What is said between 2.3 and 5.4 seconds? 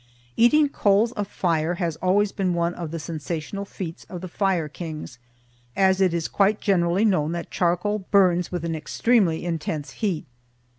been one of the sensational feats of the Fire Kings,